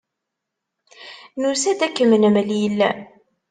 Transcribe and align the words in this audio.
Nusa-d 1.41 1.79
ad 1.81 1.93
kem-nemlil. 1.95 2.79